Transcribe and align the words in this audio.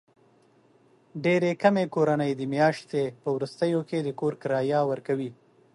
ډېرې 1.23 1.51
کمې 1.61 1.85
کورنۍ 1.95 2.31
د 2.35 2.41
میاشتې 2.53 3.03
په 3.21 3.29
وروستیو 3.35 3.79
کې 3.89 3.97
د 4.03 4.09
کور 4.19 4.33
کرایه 4.41 4.79
ورکوي. 4.91 5.31